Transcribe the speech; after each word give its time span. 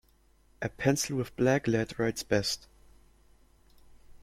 A 0.63 0.67
pencil 0.69 1.15
with 1.17 1.35
black 1.35 1.67
lead 1.67 1.99
writes 1.99 2.23
best. 2.23 2.65